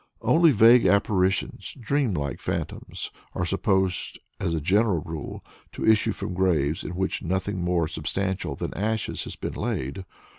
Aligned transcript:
Only 0.23 0.49
vague 0.49 0.87
apparitions, 0.87 1.77
dream 1.79 2.15
like 2.15 2.39
phantoms, 2.39 3.11
are 3.35 3.45
supposed, 3.45 4.17
as 4.39 4.55
a 4.55 4.59
general 4.59 5.03
rule, 5.05 5.45
to 5.73 5.87
issue 5.87 6.11
from 6.11 6.33
graves 6.33 6.83
in 6.83 6.95
which 6.95 7.21
nothing 7.21 7.61
more 7.61 7.87
substantial 7.87 8.55
than 8.55 8.73
ashes 8.73 9.25
has 9.25 9.35
been 9.35 9.53
laid. 9.53 10.05